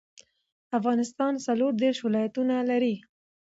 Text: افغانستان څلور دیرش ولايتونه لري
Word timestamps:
افغانستان 0.77 1.33
څلور 1.45 1.71
دیرش 1.81 1.99
ولايتونه 2.03 2.55
لري 2.69 2.95